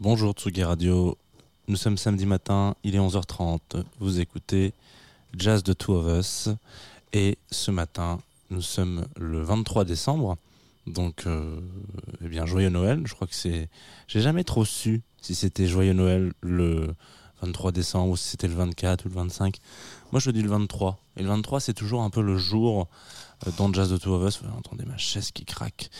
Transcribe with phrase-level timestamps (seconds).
[0.00, 1.18] Bonjour Tsugi Radio,
[1.66, 4.72] nous sommes samedi matin, il est 11h30, vous écoutez
[5.36, 6.50] Jazz de Two of Us.
[7.12, 10.36] Et ce matin nous sommes le 23 décembre,
[10.86, 11.58] donc euh,
[12.24, 13.68] eh bien joyeux Noël, je crois que c'est...
[14.06, 16.94] J'ai jamais trop su si c'était joyeux Noël le
[17.42, 19.56] 23 décembre ou si c'était le 24 ou le 25.
[20.12, 22.86] Moi je dis le 23 et le 23 c'est toujours un peu le jour
[23.48, 25.90] euh, dans Jazz de Two of Us, vous entendez ma chaise qui craque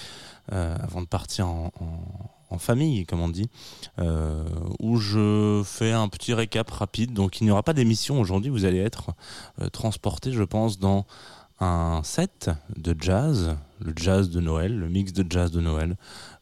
[0.53, 3.51] euh, avant de partir en, en, famille, comme on dit,
[3.99, 4.43] euh,
[4.81, 7.13] où je fais un petit récap rapide.
[7.13, 9.11] Donc il n'y aura pas d'émission aujourd'hui, vous allez être
[9.61, 11.05] euh, transporté, je pense, dans
[11.61, 15.97] un set de jazz, le jazz de Noël, le mix de jazz de Noël,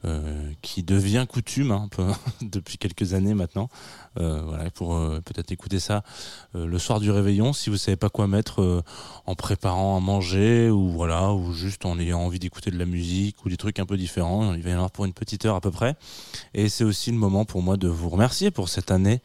[0.05, 1.89] euh, qui devient coutume hein,
[2.43, 3.69] depuis quelques années maintenant.
[4.19, 6.03] Euh, voilà, pour euh, peut-être écouter ça
[6.55, 8.83] le soir du réveillon, si vous savez pas quoi mettre
[9.27, 13.45] en préparant à manger ou voilà, ou juste en ayant envie d'écouter de la musique
[13.45, 14.55] ou des trucs un peu différents.
[14.55, 15.97] Il va y en avoir pour une petite heure à peu près.
[16.55, 19.21] Et c'est aussi le moment pour moi de vous remercier pour cette année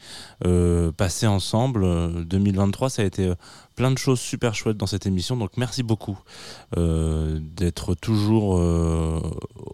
[0.98, 2.26] passée ensemble.
[2.26, 3.34] 2023, ça a été
[3.82, 5.36] plein de choses super chouettes dans cette émission.
[5.36, 6.20] Donc merci beaucoup
[6.76, 8.52] d'être toujours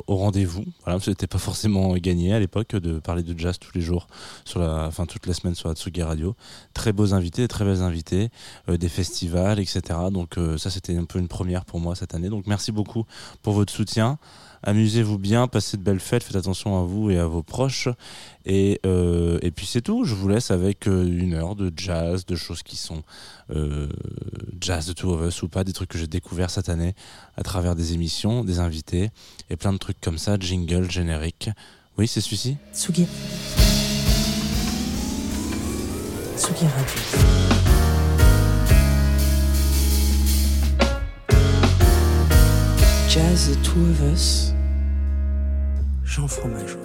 [0.08, 0.64] au rendez-vous.
[0.86, 4.08] Voilà, c'était pas forcément gagné à l'époque de parler de jazz tous les jours,
[4.45, 6.38] sur la, enfin toutes les semaines sur la Tsugi Radio.
[6.73, 8.30] Très beaux invités, très belles invités,
[8.69, 9.81] euh, des festivals, etc.
[10.09, 12.30] Donc euh, ça c'était un peu une première pour moi cette année.
[12.30, 13.05] Donc merci beaucoup
[13.42, 14.17] pour votre soutien
[14.63, 17.89] amusez-vous bien, passez de belles fêtes, faites attention à vous et à vos proches.
[18.45, 22.25] Et, euh, et puis c'est tout, je vous laisse avec euh, une heure de jazz,
[22.25, 23.03] de choses qui sont
[23.53, 23.88] euh,
[24.61, 26.95] jazz de Two of Us ou pas, des trucs que j'ai découverts cette année
[27.36, 29.09] à travers des émissions, des invités
[29.49, 31.49] et plein de trucs comme ça, jingle, générique.
[31.97, 32.58] Oui, c'est celui-ci?
[32.73, 33.08] Tsugi.
[36.38, 37.56] Tsugi Radio.
[43.08, 44.52] Jazz Two of Us,
[46.03, 46.83] Jean Fromageau.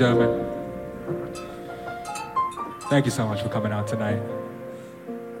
[0.00, 0.46] And gentlemen,
[2.88, 4.22] thank you so much for coming out tonight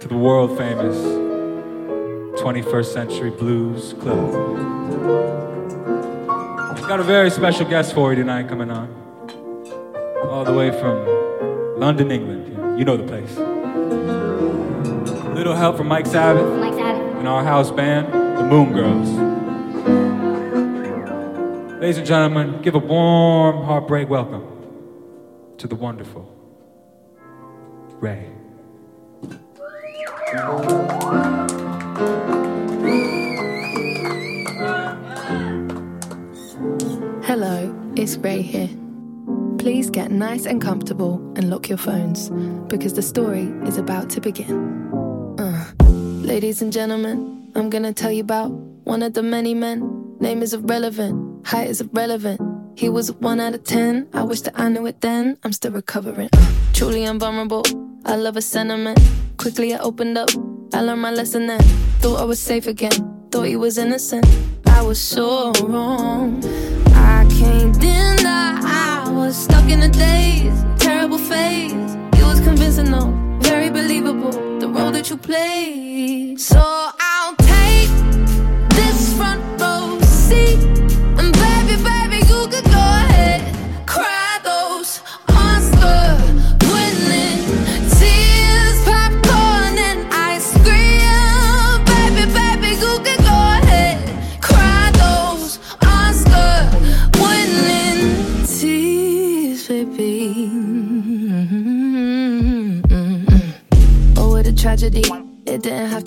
[0.00, 0.96] to the world famous
[2.40, 4.34] 21st Century Blues Club.
[6.76, 8.88] I've got a very special guest for you tonight coming on,
[10.24, 12.78] all the way from London, England.
[12.78, 13.36] You know the place.
[15.36, 17.16] Little help from Mike Sabbath, Mike Sabbath.
[17.18, 19.08] and our house band, the Moon Girls.
[21.80, 24.37] Ladies and gentlemen, give a warm, heartbreak welcome
[25.58, 26.24] to the wonderful
[28.00, 28.30] Raye.
[37.24, 38.68] Hello, it's Raye here.
[39.58, 42.30] Please get nice and comfortable and lock your phones
[42.68, 45.34] because the story is about to begin.
[45.38, 45.72] Uh,
[46.22, 48.50] ladies and gentlemen, I'm gonna tell you about
[48.84, 50.16] one of the many men.
[50.20, 52.47] Name is irrelevant, height is irrelevant.
[52.78, 54.06] He was one out of ten.
[54.14, 55.36] I wish that I knew it then.
[55.42, 56.28] I'm still recovering.
[56.74, 57.64] Truly invulnerable.
[58.04, 59.00] I love a sentiment.
[59.36, 60.30] Quickly I opened up.
[60.72, 61.60] I learned my lesson then.
[61.98, 62.92] Thought I was safe again.
[63.32, 64.24] Thought he was innocent.
[64.66, 66.40] I was so wrong.
[66.94, 71.72] I can't deny I was stuck in a daze, terrible phase.
[72.12, 74.30] It was convincing though, very believable,
[74.60, 76.40] the role that you played.
[76.40, 77.90] So I'll take
[78.70, 79.27] this front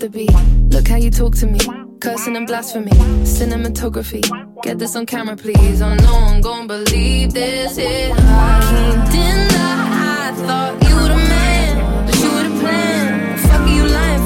[0.03, 0.75] It didn't have to be.
[0.75, 1.59] Look how you talk to me.
[1.99, 2.91] Cursing and blasphemy.
[3.23, 4.23] Cinematography.
[4.63, 5.81] Get this on camera, please.
[5.81, 7.77] Oh no one gon' believe this.
[7.77, 8.15] Yeah.
[8.17, 9.89] I didn't lie.
[10.23, 12.05] I thought you were the man.
[12.05, 13.37] But you were the plan.
[13.37, 14.20] Fuck are you lying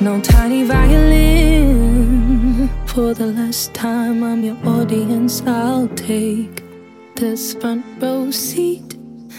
[0.00, 1.98] no tiny violin.
[2.86, 5.42] For the last time, I'm your audience.
[5.44, 6.62] I'll take
[7.16, 8.94] this front row seat.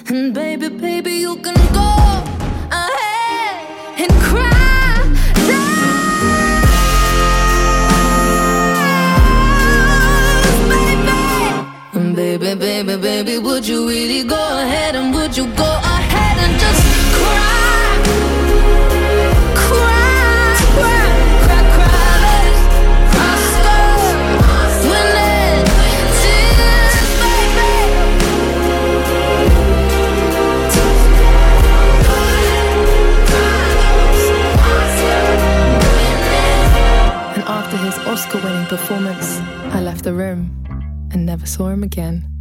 [0.09, 1.95] And baby, baby, you can go
[2.71, 4.59] ahead and cry.
[12.15, 15.68] baby, baby, baby, would you really go ahead and would you go
[40.09, 40.49] the room
[41.11, 42.38] and never saw him again.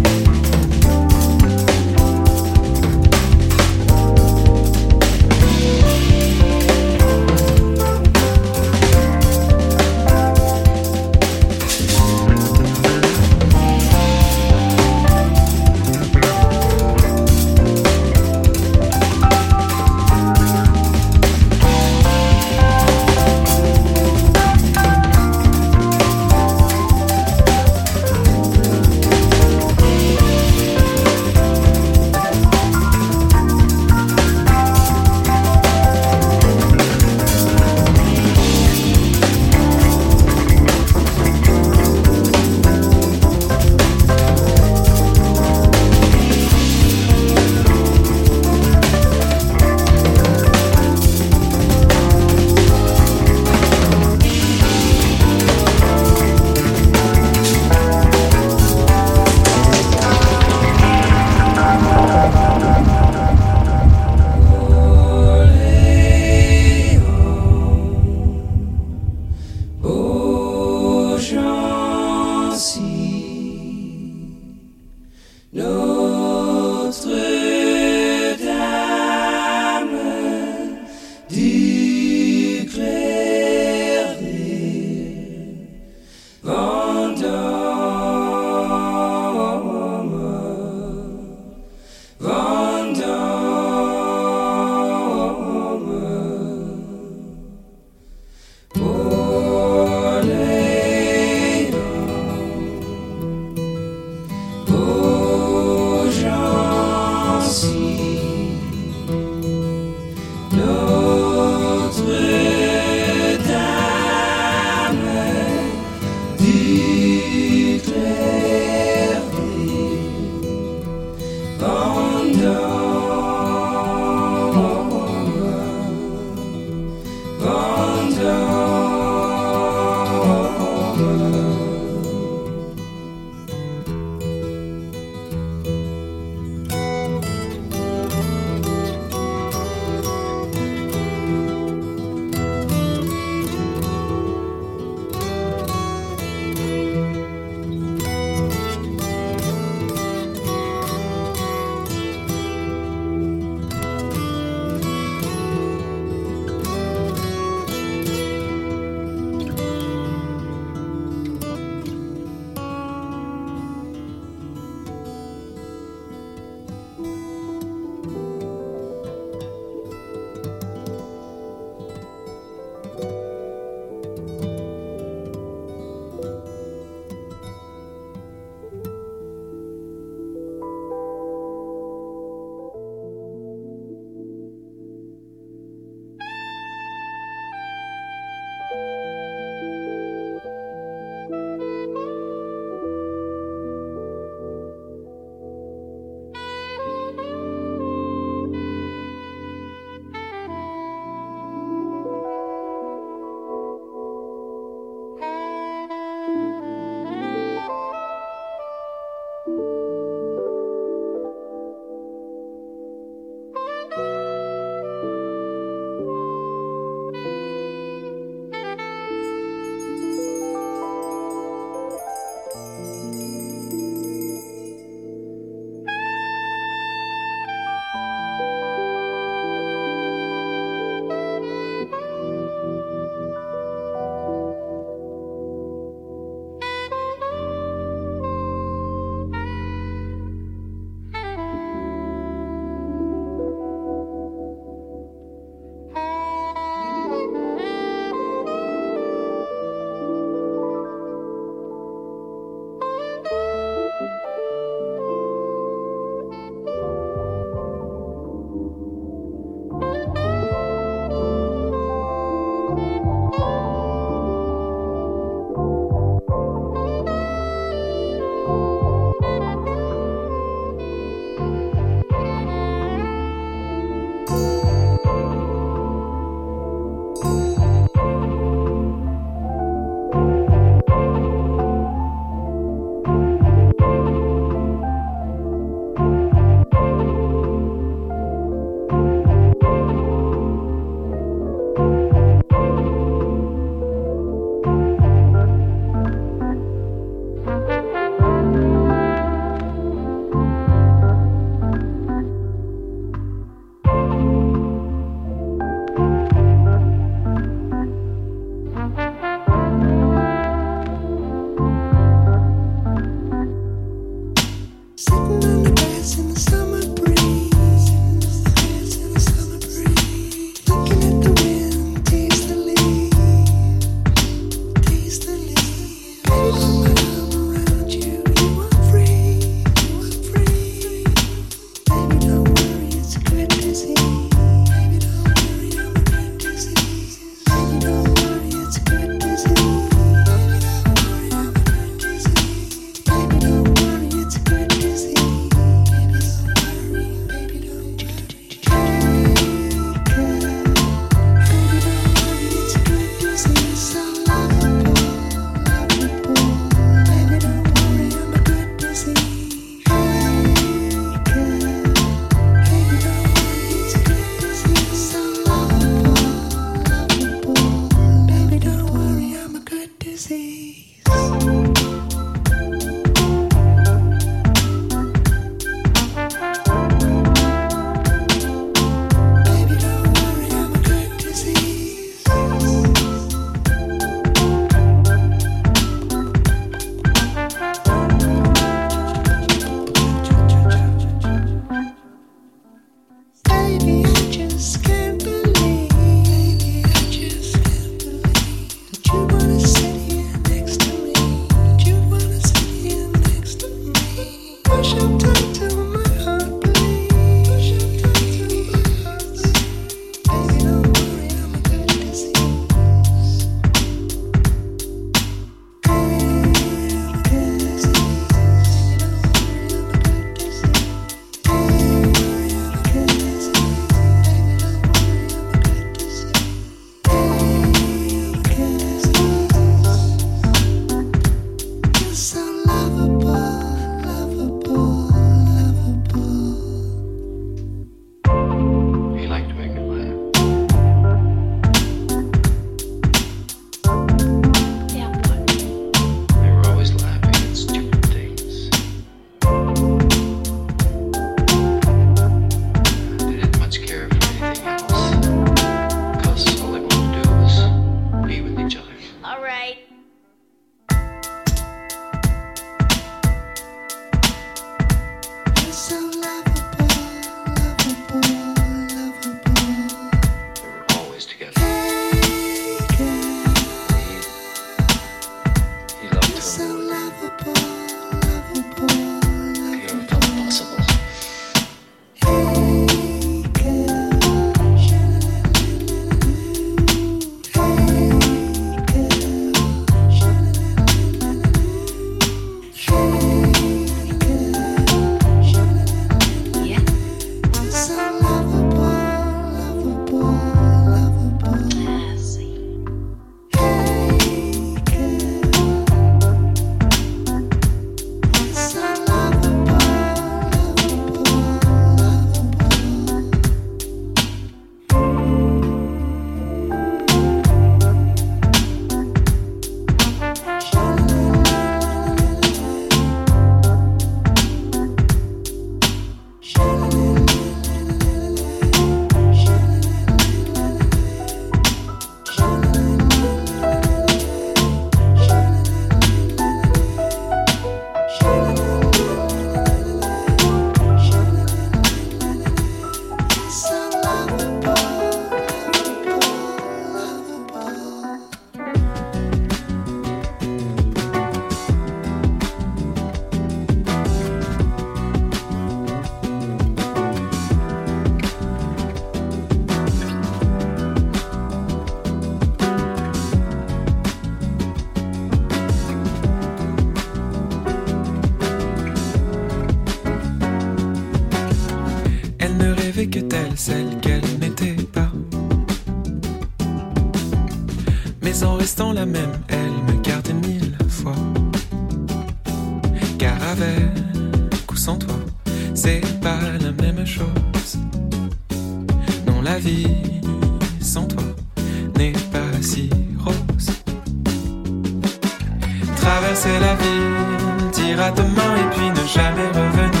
[596.34, 600.00] Traverser la ville, dire à demain et puis ne jamais revenir.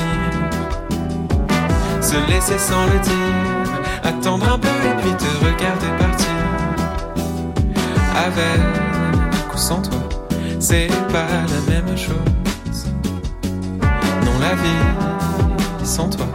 [2.02, 6.26] Se laisser sans le dire, attendre un peu et puis te regarder partir.
[8.16, 10.00] Avec ou sans toi,
[10.58, 12.86] c'est pas la même chose.
[14.24, 16.26] Non, la vie sans toi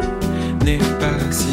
[0.64, 1.48] n'est pas si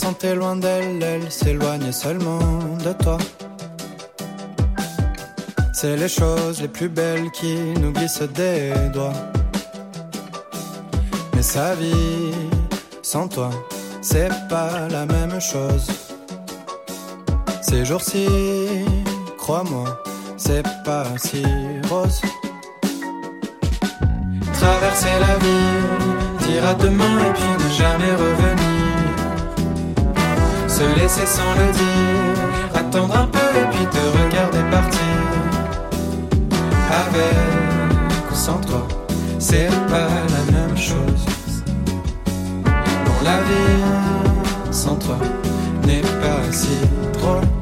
[0.00, 2.38] Sentais loin d'elle, elle s'éloignait seulement
[2.84, 3.18] de toi.
[5.72, 9.20] C'est les choses les plus belles qui nous glissent des doigts.
[11.34, 12.32] Mais sa vie,
[13.02, 13.50] sans toi,
[14.00, 15.88] c'est pas la même chose.
[17.60, 18.28] Ces jours-ci,
[19.36, 20.00] crois-moi,
[20.36, 21.42] c'est pas si
[21.90, 22.22] rose.
[24.52, 28.77] Traverser la vie, dire à demain et puis ne jamais revenir.
[30.78, 35.00] Se laisser sans le dire, attendre un peu et puis te regarder partir.
[37.02, 38.86] Avec ou sans toi,
[39.40, 41.26] c'est pas la même chose.
[42.64, 45.18] Non, la vie sans toi
[45.84, 46.78] n'est pas si
[47.14, 47.57] drôle.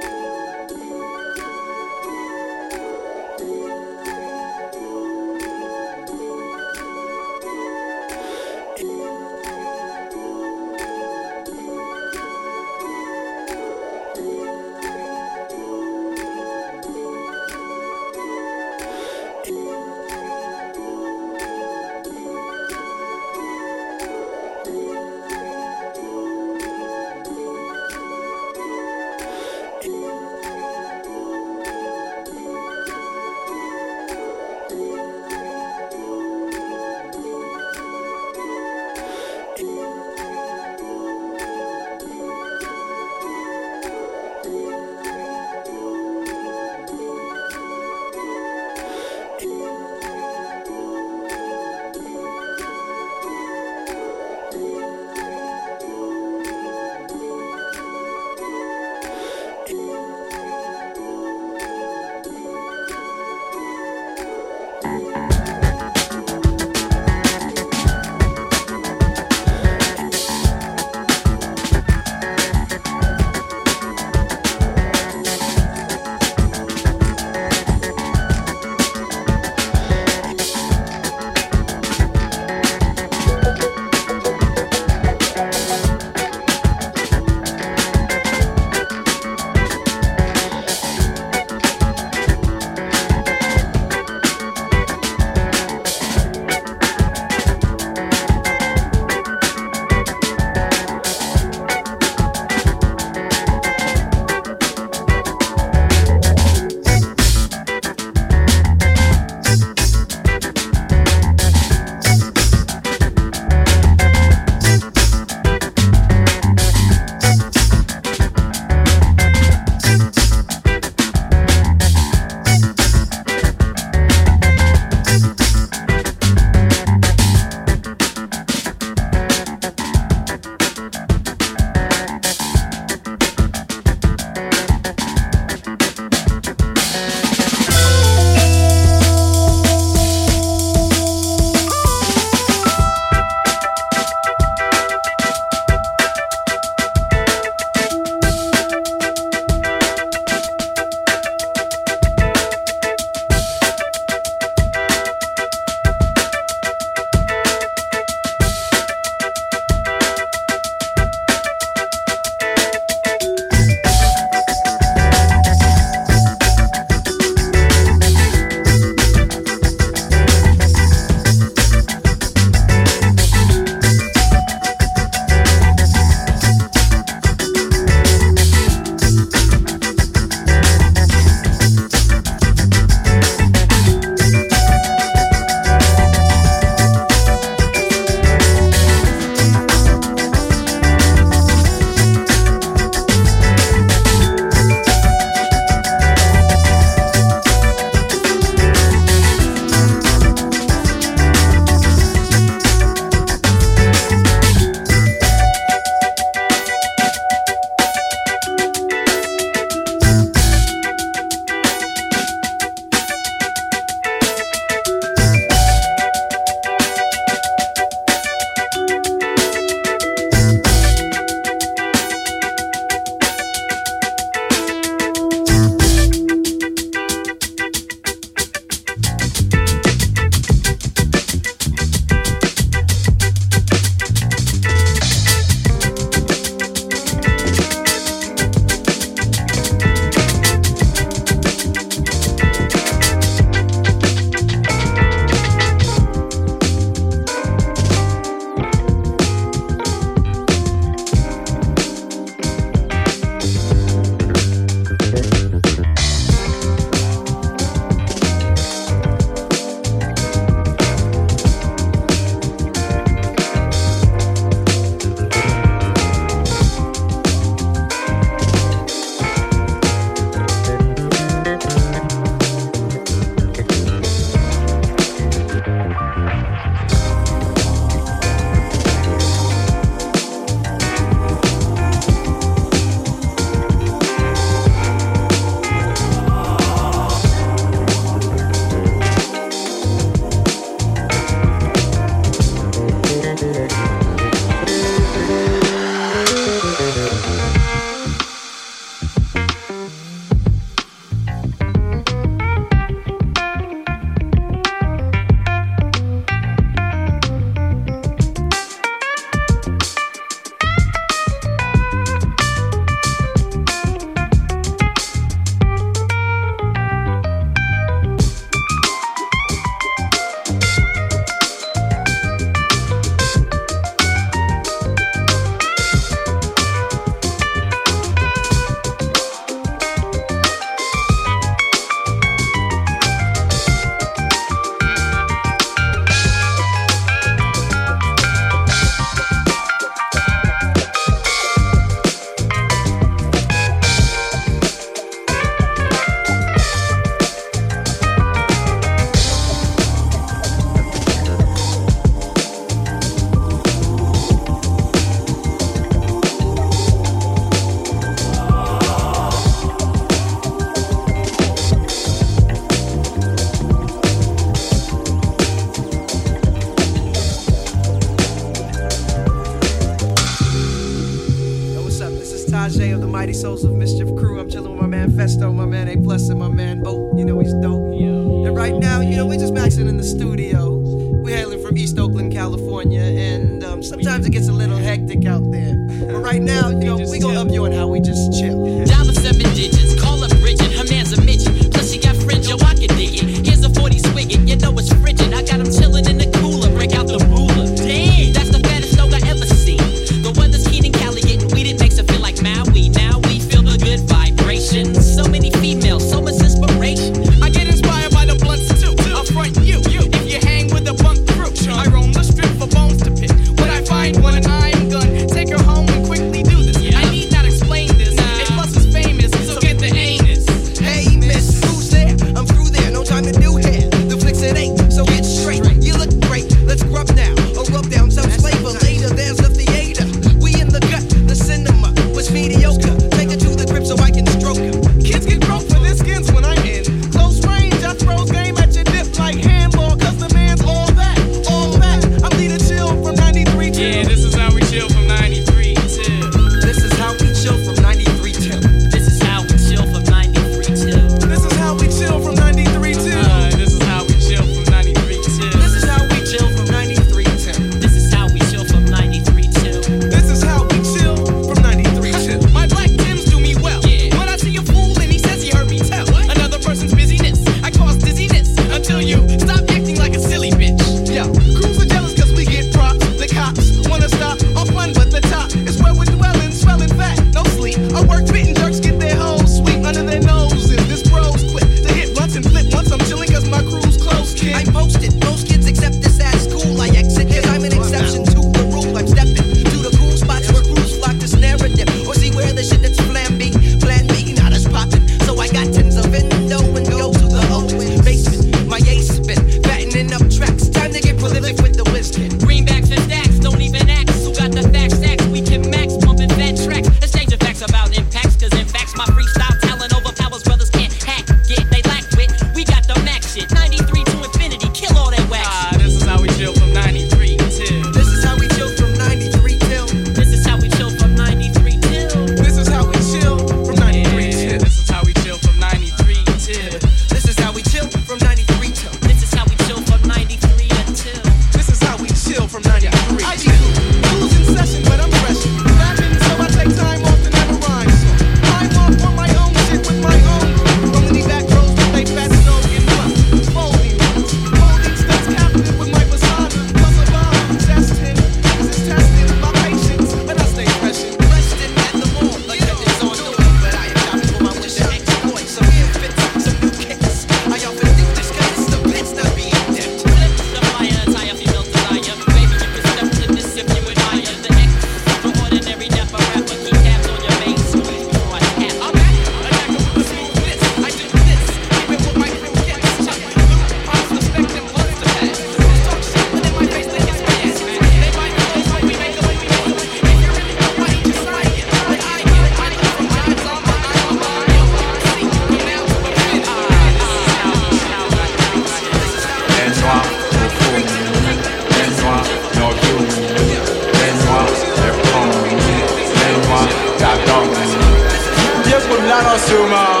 [599.38, 600.00] Suma.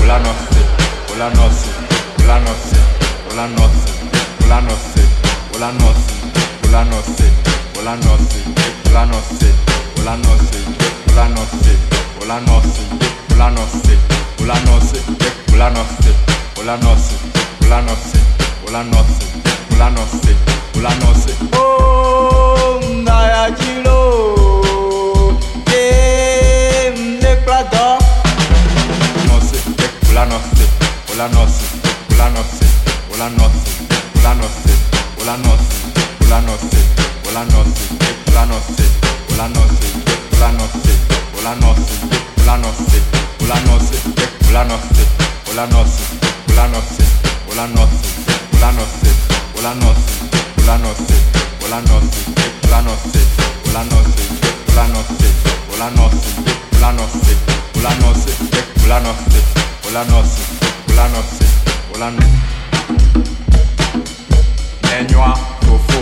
[0.00, 0.60] Hola noche,
[1.10, 1.70] hola noche,
[2.22, 2.76] hola noche,
[3.30, 3.92] hola noche,
[4.44, 5.02] hola noche,
[5.52, 6.12] hola noche,
[6.62, 7.16] hola noche,
[7.76, 8.30] hola noche,
[8.94, 9.52] hola noche,
[9.98, 10.62] hola noche,
[11.08, 11.76] hola noche,
[12.20, 12.86] hola noche,
[13.30, 13.98] hola noche,
[14.38, 14.98] hola noche,
[15.50, 16.14] hola noche,
[16.56, 17.16] hola noche,
[17.60, 18.18] hola noche,
[18.66, 20.34] hola ulanose
[20.74, 23.98] ulanose oh ngaya jilo
[25.70, 26.90] ye
[27.22, 27.98] ne plado
[49.58, 50.00] Hola noche,
[50.62, 51.16] hola noche,
[51.64, 52.16] hola noche,
[52.64, 53.20] hola noche,
[53.66, 54.22] hola noche,
[54.68, 55.26] hola noche,
[55.72, 56.16] hola noche,
[56.74, 57.36] hola noche,
[57.74, 59.42] hola noche,
[59.84, 60.42] hola noche,
[60.92, 61.46] hola noche,
[61.92, 62.36] hola noche,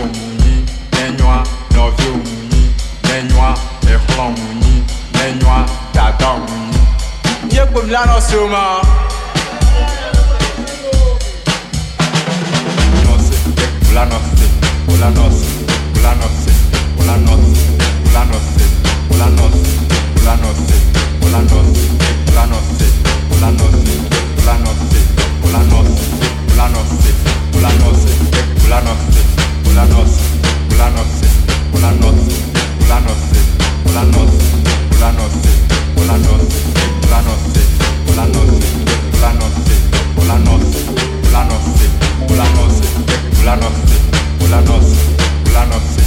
[0.05, 2.75] muni, nenhuma novio muni,
[4.29, 4.83] muni,
[5.13, 6.77] nenhuma dada muni.
[7.49, 9.06] Yé gbèmí lánàá sí o.
[13.97, 14.21] planos,
[14.85, 15.33] planos,
[15.95, 16.31] planos,
[16.97, 17.41] planos,
[18.11, 18.43] planos,
[19.07, 19.57] planos,
[40.17, 40.63] Ulanos,
[41.29, 41.63] Ulanos,
[42.29, 42.73] Ulanos,
[43.39, 43.73] Ulanos,
[44.41, 44.95] Ulanos,
[45.45, 45.97] Ulanos.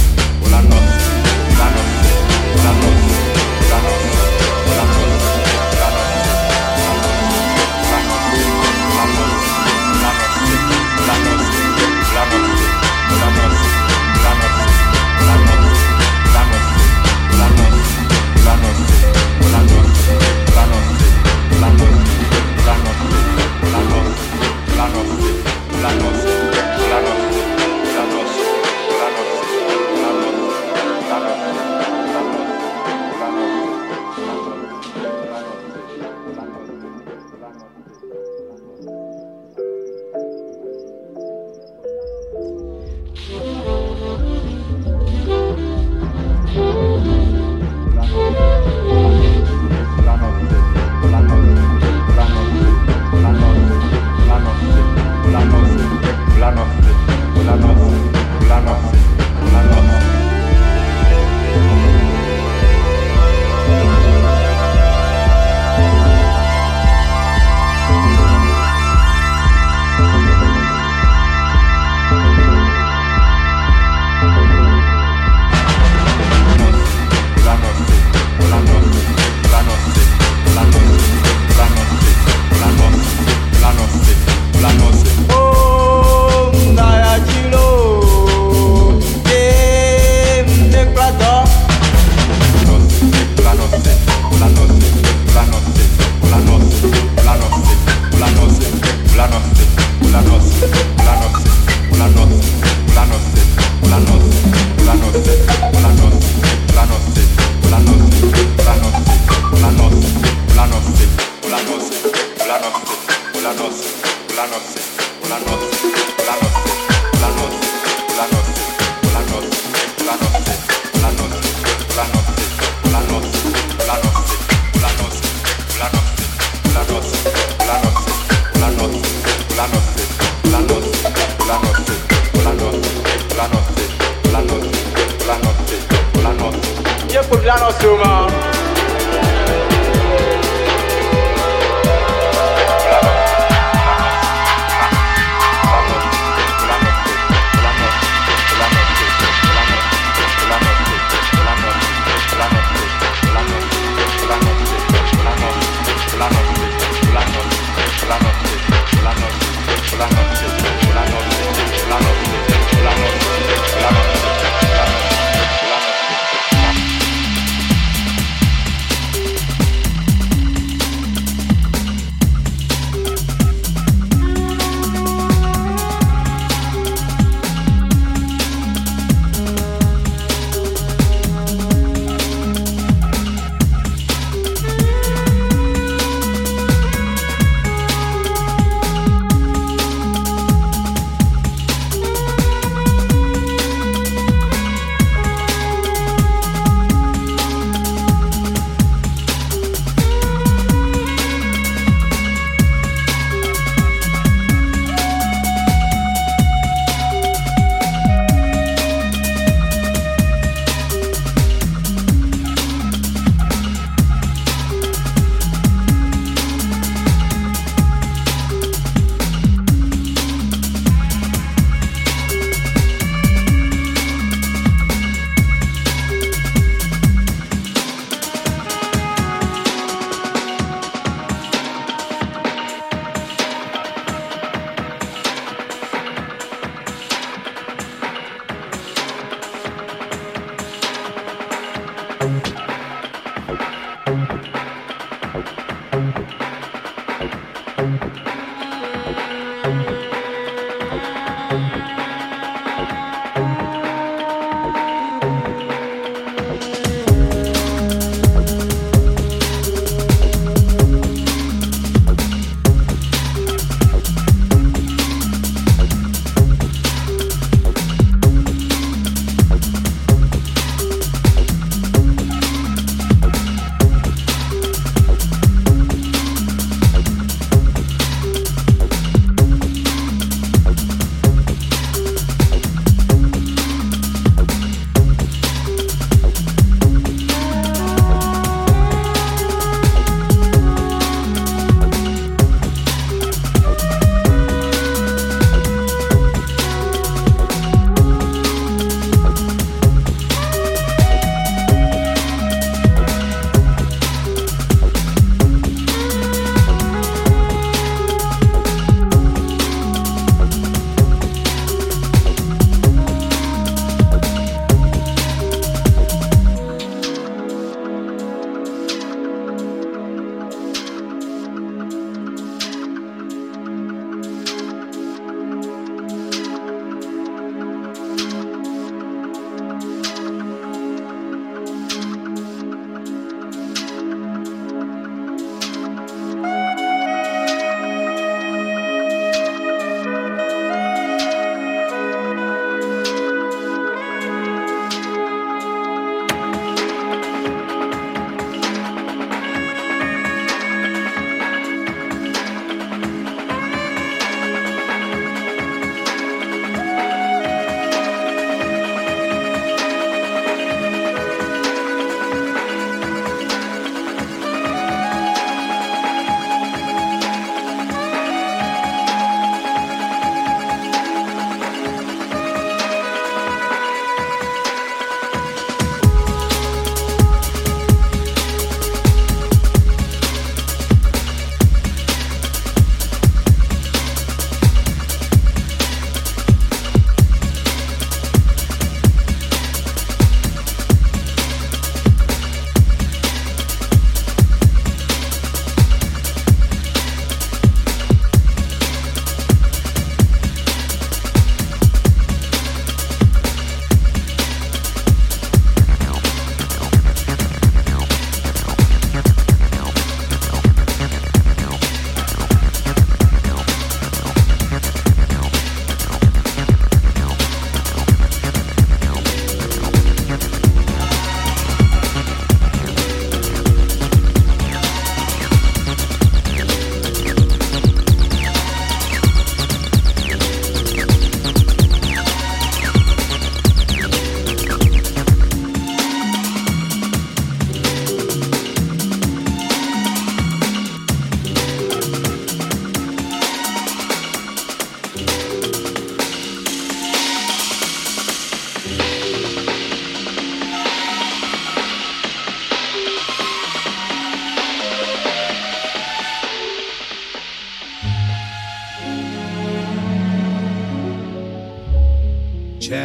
[137.31, 138.27] Podľa nosu mám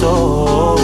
[0.00, 0.80] store.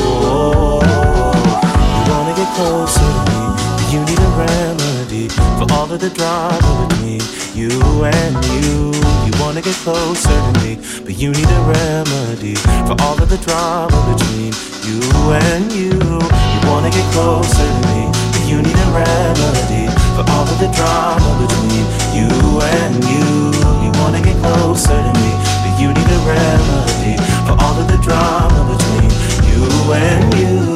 [1.96, 3.40] You wanna get closer to me?
[3.78, 7.22] Do you need a remedy for all of the drama between?
[7.56, 7.72] You
[8.04, 8.92] and you.
[9.26, 12.56] You wanna get closer to me, but you need a remedy
[12.88, 14.52] for all of the drama between
[14.84, 15.00] you
[15.48, 15.96] and you.
[16.52, 18.00] You wanna get closer to me,
[18.32, 19.86] but you need a remedy
[20.16, 21.84] for all of the drama between
[22.18, 22.28] you
[22.76, 23.28] and you.
[23.82, 25.30] You wanna get closer to me,
[25.62, 27.16] but you need a remedy
[28.06, 29.10] drama between
[29.48, 30.75] you and you.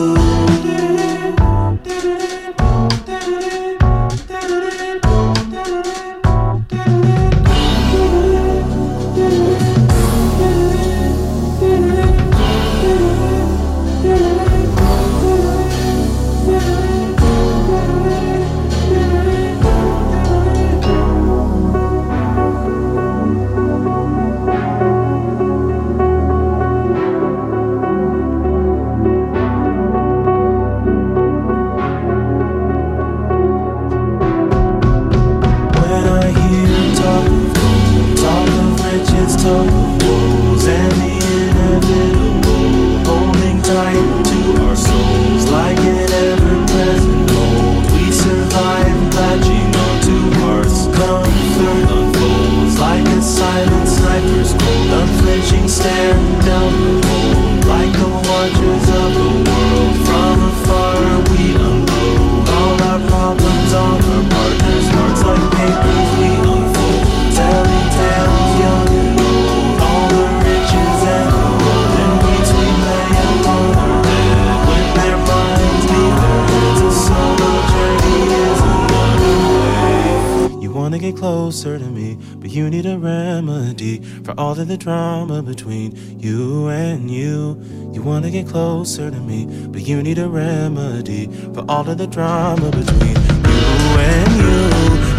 [84.50, 87.56] all of the drama between you and you.
[87.92, 92.08] You wanna get closer to me, but you need a remedy for all of the
[92.08, 93.70] drama between you
[94.10, 94.58] and you.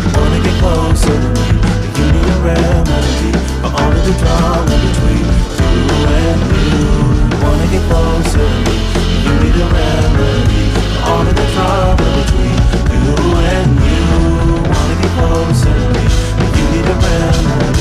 [0.03, 4.15] You wanna get closer to me, but you need a remedy for all of the
[4.19, 5.25] drama between
[5.63, 5.79] you
[6.19, 6.83] and you.
[7.31, 11.47] You wanna get closer to me, but you need a remedy for all of the
[11.55, 12.59] drama between
[12.91, 13.07] you
[13.55, 14.03] and you.
[14.11, 16.05] You Wanna get closer to me,
[16.35, 17.80] but you need a remedy.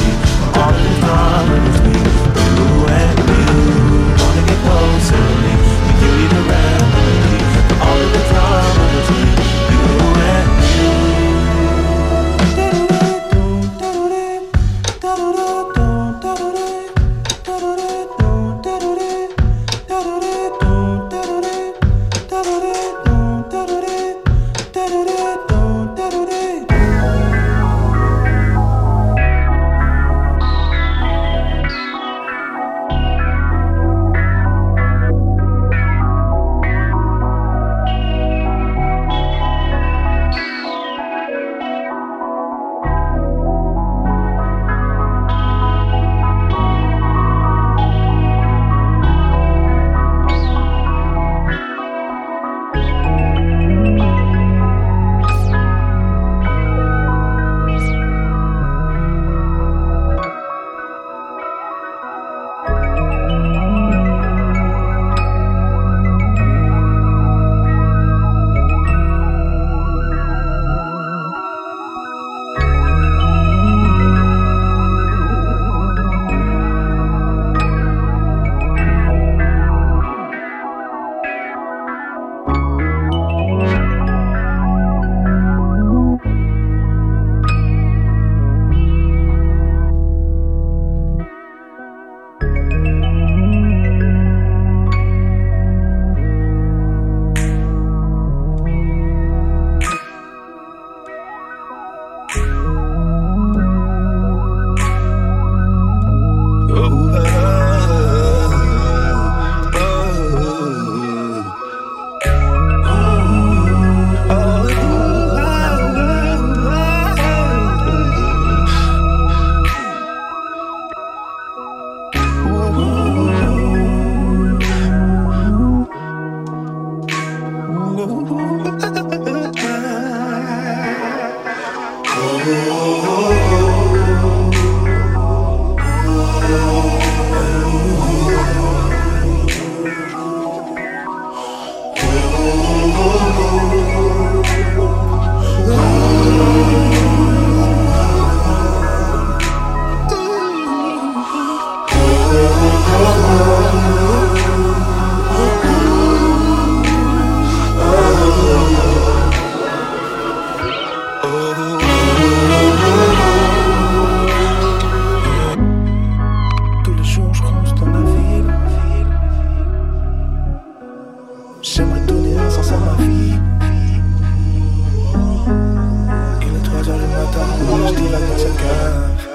[178.58, 179.28] Cave.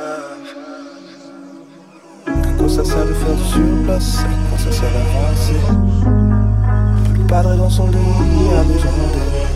[2.28, 5.60] À quoi ça sert de faire du surplace À quoi ça sert d'avancer
[7.14, 7.98] Le padre dans son lit
[8.58, 9.48] a besoin d'aide.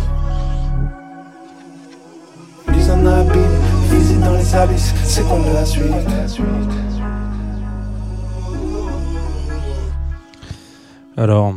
[2.75, 3.59] Mise en abîme,
[3.91, 5.85] visite dans les abysses, c'est comme de la suite.
[11.17, 11.55] Alors,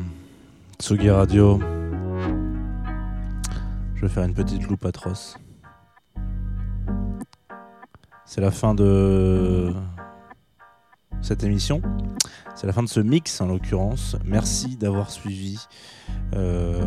[0.80, 1.60] Tsugi Radio,
[3.94, 5.38] je vais faire une petite loupe atroce.
[8.34, 9.74] C'est la fin de
[11.20, 11.82] cette émission.
[12.54, 14.16] C'est la fin de ce mix en l'occurrence.
[14.24, 15.58] Merci d'avoir suivi
[16.32, 16.82] euh,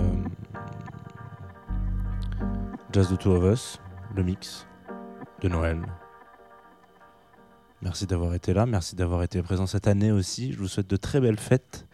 [2.91, 3.80] Jazz the Two of Us,
[4.16, 4.66] le mix
[5.41, 5.86] de Noël.
[7.84, 10.52] Merci d'avoir été là, merci d'avoir été présent cette année aussi.
[10.52, 11.86] Je vous souhaite de très belles fêtes.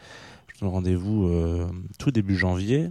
[0.47, 1.67] Je vous donne rendez-vous euh,
[1.99, 2.89] tout début janvier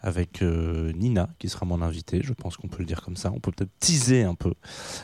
[0.00, 2.20] avec euh, Nina qui sera mon invitée.
[2.22, 3.32] Je pense qu'on peut le dire comme ça.
[3.32, 4.54] On peut peut-être teaser un peu.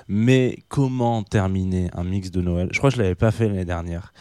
[0.08, 2.68] Mais comment terminer un mix de Noël?
[2.72, 4.12] Je crois que je l'avais pas fait l'année dernière.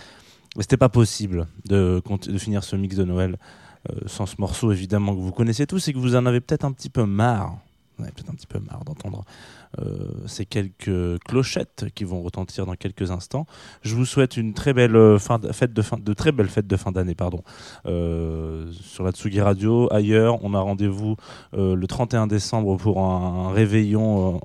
[0.60, 2.02] C'était pas possible de,
[2.38, 3.38] finir ce mix de Noël
[3.90, 6.66] euh, sans ce morceau évidemment que vous connaissez tous et que vous en avez peut-être
[6.66, 7.58] un petit peu marre.
[7.98, 9.24] Vous en avez peut-être un petit peu marre d'entendre
[10.28, 13.46] ces quelques clochettes qui vont retentir dans quelques instants.
[13.82, 16.68] Je vous souhaite une très belle euh, de, fête de fin, de très belles fêtes
[16.68, 17.44] de fin d'année, pardon,
[17.86, 19.92] euh, sur la Tsugi Radio.
[19.92, 21.16] Ailleurs, on a rendez-vous
[21.54, 24.40] euh, le 31 décembre pour un, réveillon euh,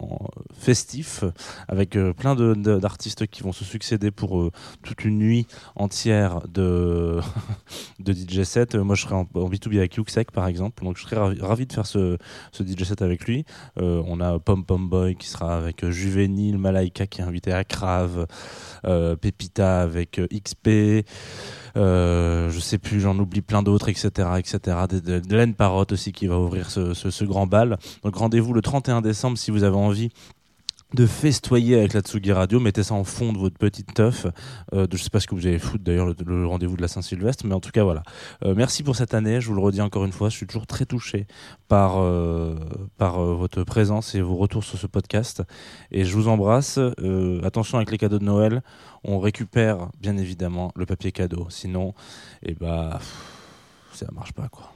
[0.59, 1.25] festif
[1.69, 4.51] avec euh, plein d'artistes qui vont se succéder pour euh,
[4.83, 7.21] toute une nuit entière de,
[8.01, 8.75] de DJ set.
[8.75, 11.67] Euh, Moi, je serai en, en B2B avec Yuxek, par exemple, donc je serai ravi,
[11.67, 12.19] de faire ce,
[12.53, 13.45] ce DJ set avec lui.
[13.79, 17.53] Euh, on a Pom Pom Boy qui sera avec euh, Juvénile, Malaika qui est invité
[17.53, 18.27] à Crave,
[18.85, 21.05] euh, Pepita avec euh, XP.
[21.75, 24.77] Je sais plus, j'en oublie plein d'autres, etc., etc.
[25.91, 27.79] Aussi qui va ouvrir ce grand bal.
[28.03, 30.11] Donc rendez-vous le 31 décembre si vous avez envie
[30.97, 34.27] de festoyer avec la Tsugi Radio, mettez ça en fond de votre petite teuf.
[34.73, 36.89] Euh, de, je sais pas ce que vous allez foutre d'ailleurs le, rendez-vous de la
[36.89, 38.03] Saint-Sylvestre, mais en tout cas voilà.
[38.45, 40.67] Euh, merci pour cette année, je vous le redis encore une fois, je suis toujours
[40.67, 41.27] très touché
[41.69, 42.57] par, euh,
[42.97, 45.43] par euh, votre présence et vos retours sur ce podcast.
[45.91, 46.81] Et je vous embrasse.
[47.45, 48.63] Attention avec les cadeaux de Noël,
[49.05, 51.47] on récupère bien évidemment le papier cadeau.
[51.51, 51.93] Sinon,
[52.43, 54.76] eh bah, pff, ça marche pas quoi.